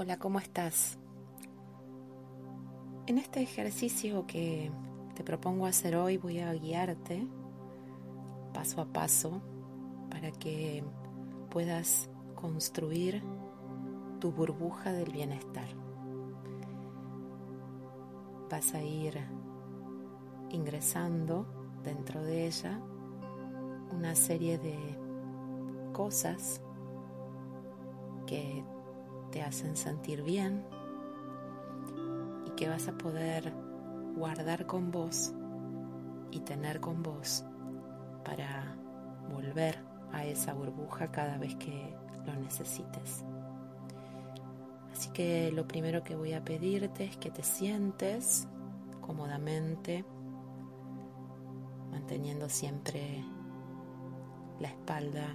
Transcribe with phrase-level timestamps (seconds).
[0.00, 0.96] Hola, ¿cómo estás?
[3.08, 4.70] En este ejercicio que
[5.16, 7.26] te propongo hacer hoy voy a guiarte
[8.54, 9.42] paso a paso
[10.08, 10.84] para que
[11.50, 13.24] puedas construir
[14.20, 15.66] tu burbuja del bienestar.
[18.48, 19.18] Vas a ir
[20.50, 21.44] ingresando
[21.82, 22.80] dentro de ella
[23.90, 24.78] una serie de
[25.92, 26.60] cosas
[28.28, 28.62] que
[29.30, 30.64] te hacen sentir bien
[32.46, 33.52] y que vas a poder
[34.14, 35.32] guardar con vos
[36.30, 37.44] y tener con vos
[38.24, 38.76] para
[39.32, 39.78] volver
[40.12, 41.94] a esa burbuja cada vez que
[42.26, 43.24] lo necesites.
[44.92, 48.48] Así que lo primero que voy a pedirte es que te sientes
[49.00, 50.04] cómodamente,
[51.90, 53.24] manteniendo siempre
[54.58, 55.28] la espalda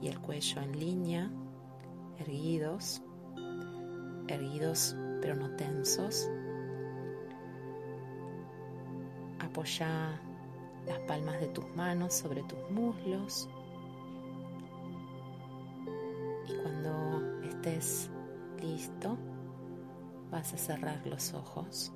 [0.00, 1.30] y el cuello en línea,
[2.18, 3.02] erguidos
[4.28, 6.30] erguidos pero no tensos.
[9.40, 10.20] Apoya
[10.86, 13.48] las palmas de tus manos sobre tus muslos.
[16.46, 18.10] Y cuando estés
[18.60, 19.16] listo,
[20.30, 21.92] vas a cerrar los ojos.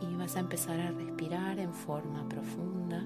[0.00, 3.02] Y vas a empezar a respirar en forma profunda,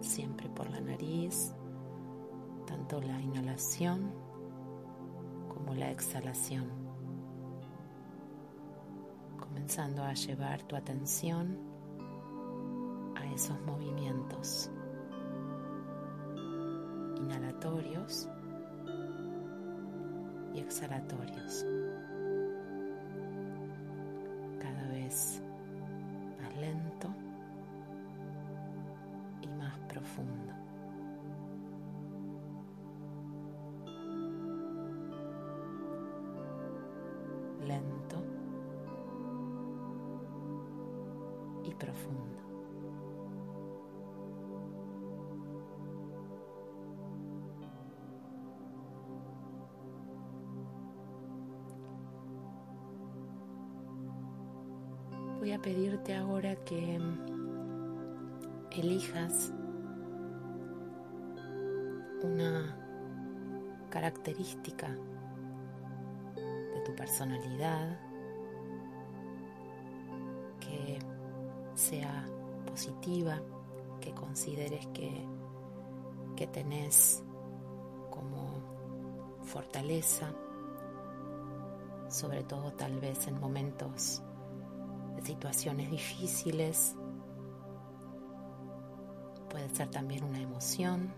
[0.00, 1.52] siempre por la nariz,
[2.66, 4.27] tanto la inhalación
[5.78, 6.68] la exhalación,
[9.38, 11.56] comenzando a llevar tu atención
[13.14, 14.70] a esos movimientos
[17.16, 18.28] inhalatorios
[20.54, 21.64] y exhalatorios.
[55.38, 56.98] Voy a pedirte ahora que
[58.70, 59.52] elijas
[62.22, 62.76] una
[63.90, 64.96] característica
[66.88, 67.98] tu personalidad,
[70.58, 70.98] que
[71.74, 72.26] sea
[72.66, 73.40] positiva,
[74.00, 75.12] que consideres que,
[76.34, 77.22] que tenés
[78.10, 78.62] como
[79.42, 80.32] fortaleza,
[82.08, 84.27] sobre todo tal vez en momentos de
[85.28, 86.96] situaciones difíciles.
[89.48, 91.12] Puede ser también una emoción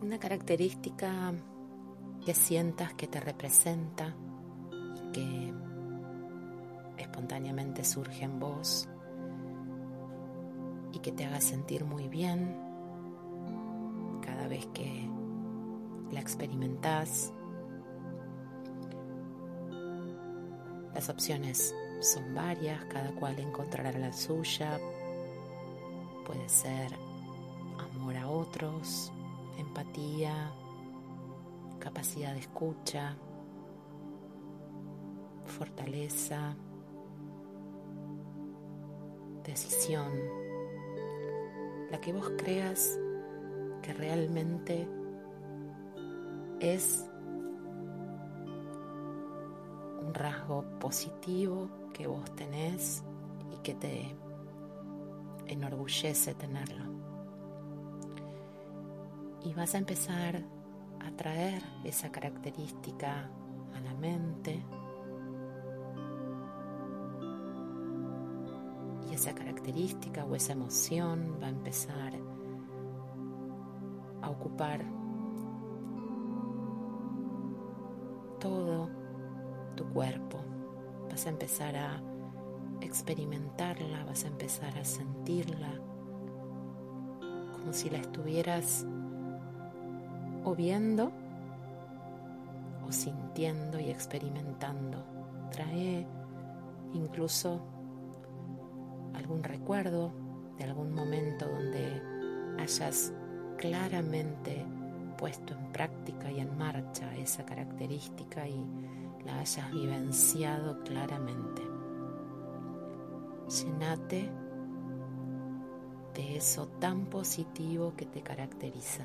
[0.00, 1.34] una característica
[2.24, 4.14] que sientas que te representa
[4.96, 5.54] y que
[6.96, 8.88] espontáneamente surge en vos
[10.92, 12.56] y que te haga sentir muy bien
[14.22, 15.10] cada vez que
[16.10, 17.32] la experimentas.
[20.98, 24.80] Las opciones son varias, cada cual encontrará la suya.
[26.26, 26.90] Puede ser
[27.78, 29.12] amor a otros,
[29.58, 30.50] empatía,
[31.78, 33.14] capacidad de escucha,
[35.44, 36.56] fortaleza,
[39.44, 40.10] decisión,
[41.92, 42.98] la que vos creas
[43.82, 44.88] que realmente
[46.58, 47.07] es
[50.08, 53.04] un rasgo positivo que vos tenés
[53.52, 54.16] y que te
[55.46, 56.84] enorgullece tenerlo.
[59.44, 60.42] Y vas a empezar
[61.00, 63.28] a traer esa característica
[63.74, 64.62] a la mente.
[69.10, 72.14] Y esa característica o esa emoción va a empezar
[74.22, 74.84] a ocupar
[78.40, 78.97] todo
[79.78, 80.40] tu cuerpo.
[81.08, 82.02] Vas a empezar a
[82.80, 85.72] experimentarla, vas a empezar a sentirla
[87.52, 88.84] como si la estuvieras
[90.44, 91.12] o viendo
[92.88, 95.04] o sintiendo y experimentando.
[95.52, 96.04] Trae
[96.92, 97.60] incluso
[99.14, 100.12] algún recuerdo
[100.58, 102.02] de algún momento donde
[102.58, 103.12] hayas
[103.58, 104.66] claramente
[105.16, 108.64] puesto en práctica y en marcha esa característica y
[109.28, 111.62] la hayas vivenciado claramente.
[113.48, 114.30] Llenate
[116.14, 119.04] de eso tan positivo que te caracteriza.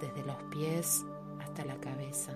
[0.00, 1.04] Desde los pies
[1.40, 2.32] hasta la cabeza.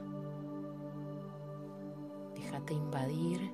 [2.34, 3.52] Déjate invadir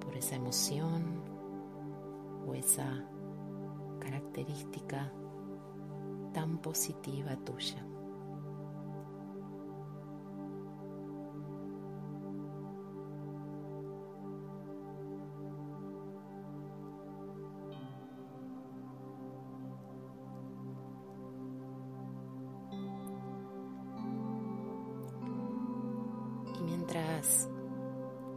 [0.00, 1.22] por esa emoción
[2.46, 3.04] o esa
[4.00, 5.12] característica
[6.32, 7.87] tan positiva tuya.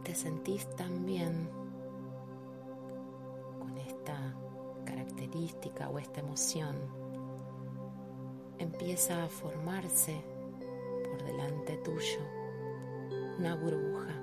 [0.02, 1.48] Te sentís tan bien
[3.60, 4.34] con esta
[4.84, 6.74] característica o esta emoción,
[8.58, 10.20] empieza a formarse
[11.08, 12.20] por delante tuyo
[13.38, 14.14] una burbuja.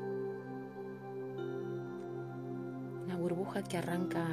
[3.05, 4.25] Una burbuja que arranca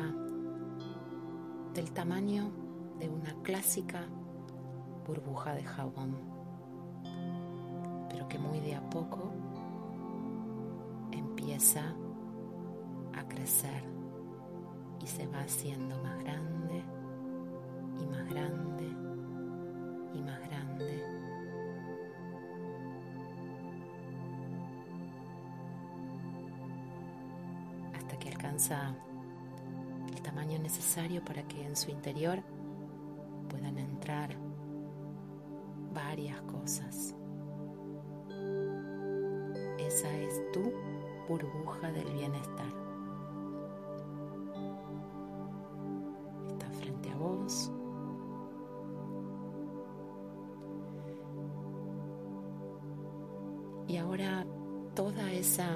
[1.73, 2.51] del tamaño
[2.99, 4.07] de una clásica
[5.07, 6.17] burbuja de jabón,
[8.09, 9.31] pero que muy de a poco
[11.47, 11.95] empieza
[13.15, 13.85] a crecer
[15.01, 16.83] y se va haciendo más grande
[18.01, 18.85] y más grande
[20.13, 21.05] y más grande.
[27.95, 28.97] Hasta que alcanza
[30.09, 32.43] el tamaño necesario para que en su interior
[33.49, 34.31] puedan entrar
[35.95, 37.15] varias cosas.
[39.79, 40.96] Esa es tu
[41.29, 42.73] burbuja del bienestar.
[46.49, 47.71] Está frente a vos.
[53.89, 54.47] Y ahora
[54.95, 55.69] toda esa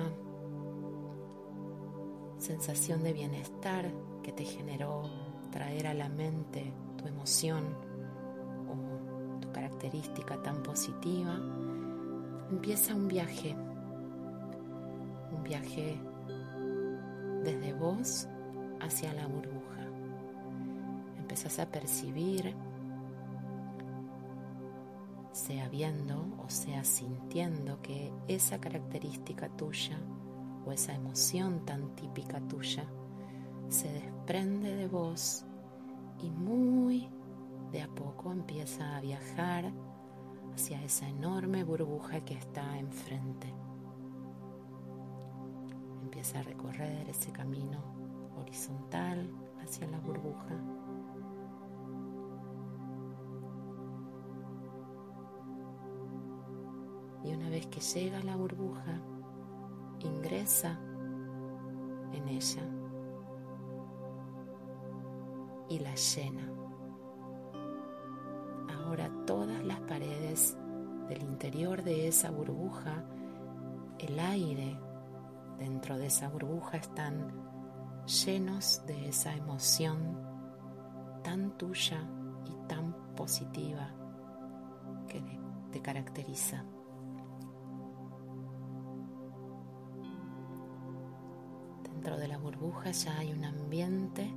[2.39, 3.93] sensación de bienestar
[4.23, 5.03] que te generó
[5.51, 7.65] traer a la mente tu emoción
[8.69, 11.39] o tu característica tan positiva,
[12.51, 13.57] empieza un viaje,
[15.43, 16.01] viaje
[17.43, 18.29] desde vos
[18.81, 19.87] hacia la burbuja.
[21.19, 22.55] Empezás a percibir
[25.33, 29.99] sea viendo o sea sintiendo que esa característica tuya
[30.67, 32.85] o esa emoción tan típica tuya
[33.69, 35.45] se desprende de vos
[36.23, 37.09] y muy
[37.71, 39.73] de a poco empieza a viajar
[40.55, 43.60] hacia esa enorme burbuja que está enfrente.
[46.21, 47.83] A recorrer ese camino
[48.37, 49.33] horizontal
[49.63, 50.55] hacia la burbuja
[57.25, 59.01] y una vez que llega a la burbuja,
[60.01, 60.79] ingresa
[62.13, 62.69] en ella
[65.71, 66.53] y la llena.
[68.85, 70.59] Ahora todas las paredes
[71.09, 73.05] del interior de esa burbuja,
[73.99, 74.79] el aire
[75.61, 77.31] dentro de esa burbuja están
[78.25, 80.19] llenos de esa emoción
[81.23, 82.03] tan tuya
[82.47, 83.95] y tan positiva
[85.07, 85.23] que
[85.71, 86.65] te caracteriza.
[92.01, 94.33] dentro de la burbuja ya hay un ambiente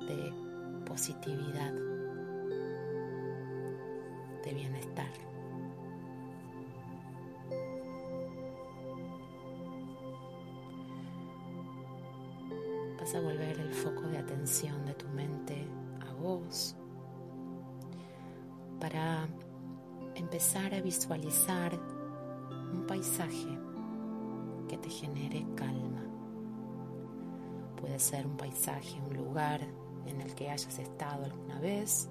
[0.00, 1.72] de positividad,
[4.44, 5.31] de bienestar.
[13.14, 15.68] A volver el foco de atención de tu mente
[16.00, 16.74] a vos
[18.80, 19.28] para
[20.14, 21.78] empezar a visualizar
[22.72, 23.58] un paisaje
[24.66, 26.02] que te genere calma.
[27.78, 29.60] Puede ser un paisaje, un lugar
[30.06, 32.08] en el que hayas estado alguna vez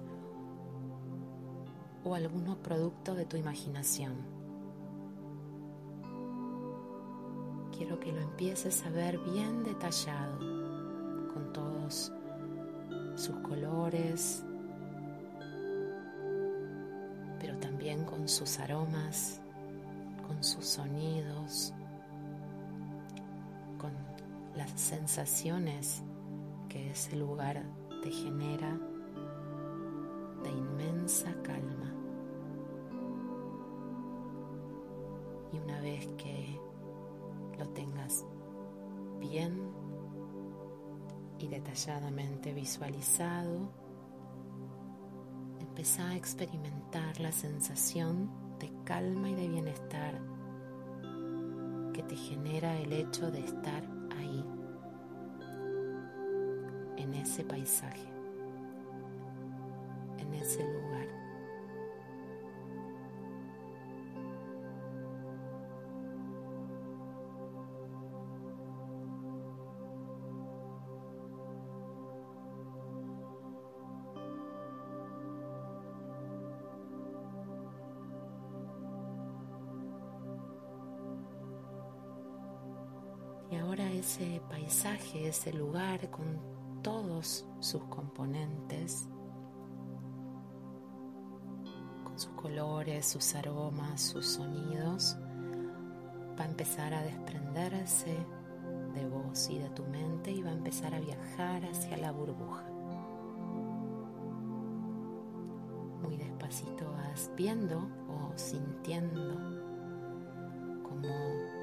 [2.04, 4.14] o alguno producto de tu imaginación.
[7.76, 10.61] Quiero que lo empieces a ver bien detallado,
[13.14, 14.44] sus colores,
[17.38, 19.40] pero también con sus aromas,
[20.26, 21.72] con sus sonidos,
[23.78, 23.92] con
[24.56, 26.02] las sensaciones
[26.68, 27.62] que ese lugar
[28.02, 28.78] te genera
[30.42, 31.92] de inmensa calma.
[35.52, 36.58] Y una vez que
[37.58, 38.24] lo tengas
[39.20, 39.81] bien
[41.42, 43.70] y detalladamente visualizado,
[45.60, 50.20] empieza a experimentar la sensación de calma y de bienestar
[51.92, 53.82] que te genera el hecho de estar
[54.16, 54.44] ahí,
[57.22, 58.08] ese paisaje,
[60.18, 60.81] en ese lugar.
[83.62, 89.08] Ahora ese paisaje, ese lugar con todos sus componentes,
[92.02, 95.16] con sus colores, sus aromas, sus sonidos,
[96.38, 98.16] va a empezar a desprenderse
[98.94, 102.64] de vos y de tu mente y va a empezar a viajar hacia la burbuja.
[106.02, 107.78] Muy despacito vas viendo
[108.08, 109.34] o sintiendo
[110.82, 111.61] como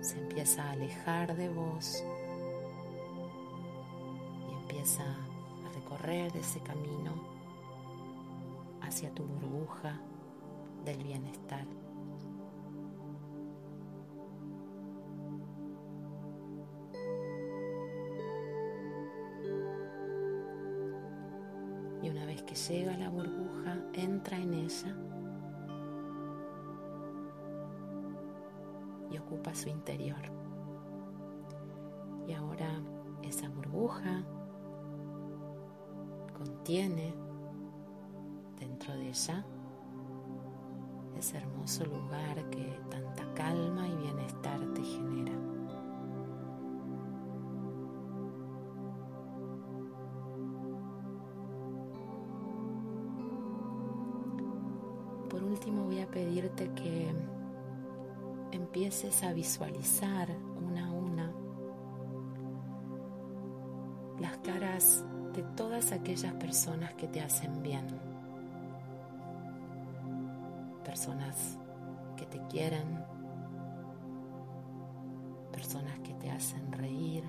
[0.00, 2.02] se empieza a alejar de vos
[4.48, 7.12] y empieza a recorrer ese camino
[8.80, 10.00] hacia tu burbuja
[10.84, 11.66] del bienestar.
[22.02, 24.96] Y una vez que llega la burbuja, entra en ella
[29.10, 30.20] y ocupa su interior.
[32.26, 32.80] Y ahora
[33.22, 34.24] esa burbuja
[36.36, 37.14] contiene
[38.58, 39.44] dentro de ella
[41.18, 45.32] ese hermoso lugar que tanta calma y bienestar te genera.
[55.28, 57.12] Por último voy a pedirte que
[58.70, 60.28] empieces a visualizar
[60.64, 61.32] una a una
[64.20, 67.84] las caras de todas aquellas personas que te hacen bien.
[70.84, 71.58] Personas
[72.16, 73.04] que te quieren,
[75.50, 77.24] personas que te hacen reír,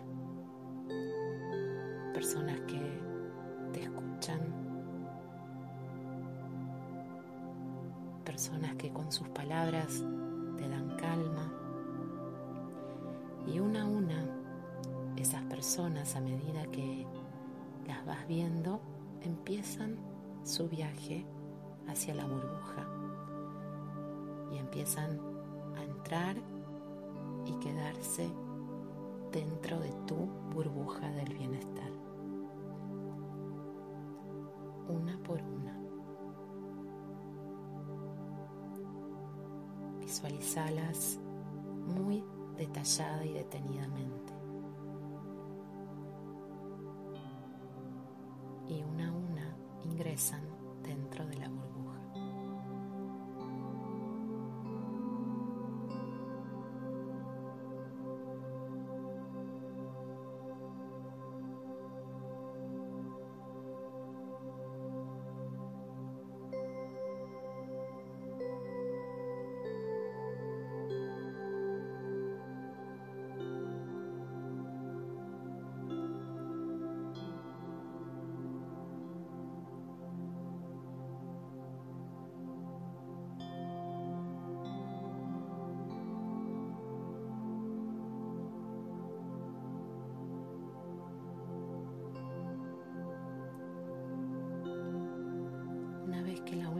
[2.13, 3.01] personas que
[3.73, 4.41] te escuchan,
[8.23, 10.03] personas que con sus palabras
[10.61, 11.51] te dan calma.
[13.47, 14.25] Y una a una,
[15.17, 17.07] esas personas a medida que
[17.87, 18.79] las vas viendo,
[19.23, 19.97] empiezan
[20.43, 21.25] su viaje
[21.87, 22.87] hacia la burbuja
[24.51, 25.19] y empiezan
[25.77, 26.35] a entrar
[27.45, 28.29] y quedarse
[29.31, 30.15] dentro de tu
[30.53, 31.90] burbuja del bienestar.
[40.51, 41.17] Visualizalas
[41.95, 42.21] muy
[42.57, 44.30] detallada y detenidamente.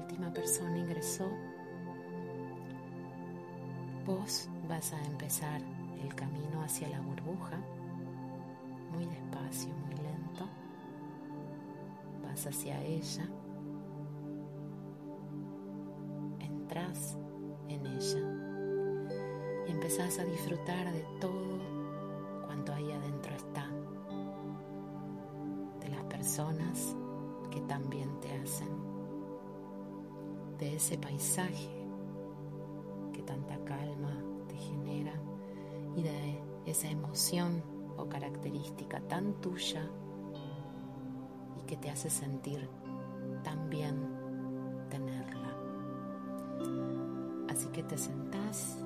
[0.02, 1.30] Última persona ingresó,
[4.06, 5.62] vos vas a empezar
[6.02, 7.58] el camino hacia la burbuja,
[8.92, 10.48] muy despacio, muy lento.
[12.24, 13.28] Vas hacia ella,
[16.40, 17.18] entras
[17.68, 21.41] en ella y empezás a disfrutar de todo
[30.62, 31.70] de ese paisaje
[33.12, 34.16] que tanta calma
[34.48, 35.14] te genera
[35.96, 37.64] y de esa emoción
[37.98, 39.90] o característica tan tuya
[41.60, 42.70] y que te hace sentir
[43.44, 43.96] tan bien
[44.92, 45.58] tenerla.
[47.50, 48.78] Así que te sentás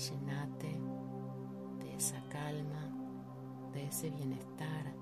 [0.00, 0.80] Llenate
[1.78, 2.88] de esa calma,
[3.74, 4.94] de ese bienestar,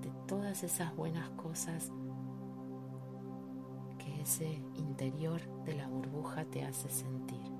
[0.00, 1.90] de todas esas buenas cosas
[3.98, 7.59] que ese interior de la burbuja te hace sentir.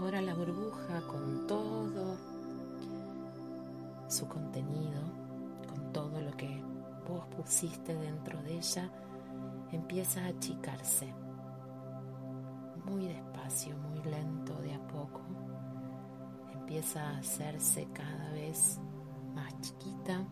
[0.00, 2.16] Ahora la burbuja con todo
[4.08, 5.02] su contenido,
[5.68, 6.62] con todo lo que
[7.06, 8.90] vos pusiste dentro de ella,
[9.72, 11.12] empieza a achicarse.
[12.86, 15.20] Muy despacio, muy lento, de a poco.
[16.54, 18.80] Empieza a hacerse cada vez
[19.34, 20.26] más chiquita,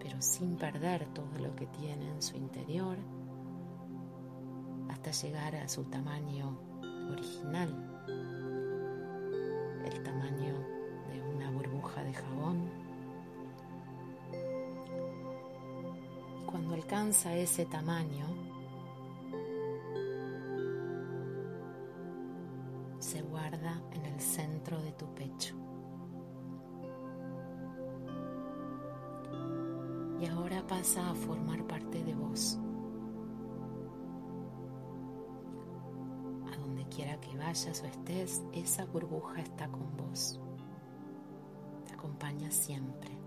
[0.00, 2.98] pero sin perder todo lo que tiene en su interior,
[4.90, 6.58] hasta llegar a su tamaño
[7.12, 7.94] original
[16.84, 18.26] alcanza ese tamaño,
[22.98, 25.56] se guarda en el centro de tu pecho.
[30.20, 32.58] Y ahora pasa a formar parte de vos.
[36.94, 40.38] quiera que vayas o estés, esa burbuja está con vos.
[41.88, 43.23] Te acompaña siempre.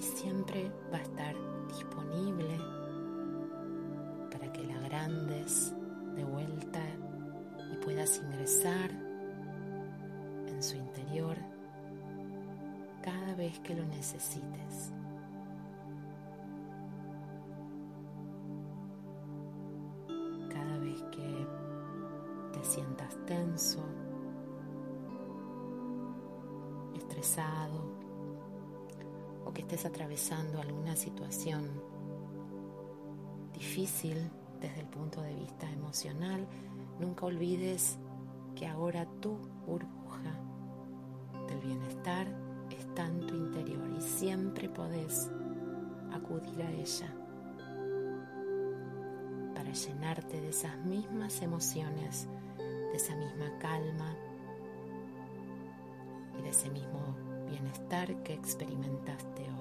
[0.00, 1.36] Y siempre va a estar
[1.68, 2.58] disponible
[4.32, 5.74] para que la agrandes
[6.16, 6.80] de vuelta
[7.70, 8.90] y puedas ingresar
[10.46, 11.36] en su interior
[13.02, 14.90] cada vez que lo necesites.
[29.84, 31.68] Atravesando alguna situación
[33.52, 36.46] difícil desde el punto de vista emocional,
[36.98, 37.98] nunca olvides
[38.54, 40.38] que ahora tu burbuja
[41.48, 42.26] del bienestar
[42.70, 45.30] está en tu interior y siempre podés
[46.12, 47.14] acudir a ella
[49.54, 52.28] para llenarte de esas mismas emociones
[52.90, 54.16] de esa misma calma
[56.38, 57.14] y de ese mismo
[57.48, 59.59] bienestar que experimentaste hoy.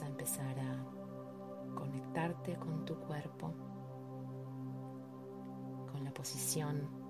[0.00, 3.52] A empezar a conectarte con tu cuerpo,
[5.92, 7.02] con la posición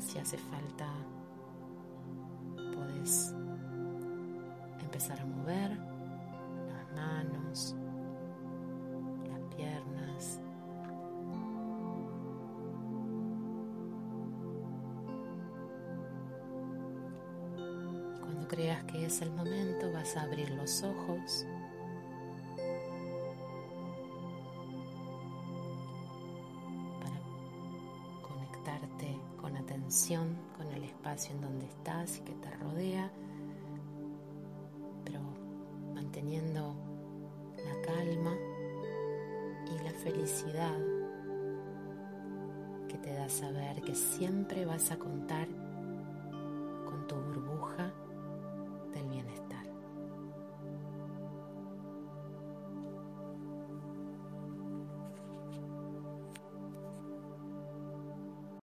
[0.00, 0.86] si hace falta,
[2.74, 3.34] puedes
[4.80, 5.70] empezar a mover
[6.68, 7.76] las manos,
[9.28, 10.40] las piernas.
[18.20, 19.73] Cuando creas que es el momento,
[20.16, 21.46] a abrir los ojos.
[30.58, 33.12] con el espacio en donde estás y que te rodea,
[35.04, 35.20] pero
[35.94, 36.74] manteniendo
[37.64, 38.36] la calma
[39.66, 40.76] y la felicidad
[42.88, 45.46] que te da saber que siempre vas a contar